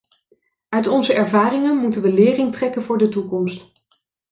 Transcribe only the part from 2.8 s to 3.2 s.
voor de